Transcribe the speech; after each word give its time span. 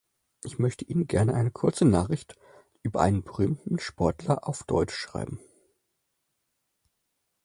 Ich 0.43 0.57
möchte 0.57 0.83
Ihnen 0.83 1.05
gerne 1.05 1.35
eine 1.35 1.51
kurze 1.51 1.85
Nachricht 1.85 2.35
über 2.81 3.01
einen 3.01 3.21
berühmten 3.21 3.77
Sportler 3.77 4.47
auf 4.47 4.63
Deutsch 4.63 4.95
schreiben. 4.95 5.39